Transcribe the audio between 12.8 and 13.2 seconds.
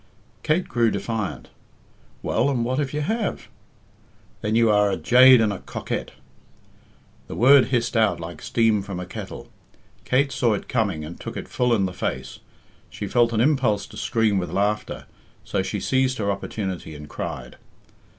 She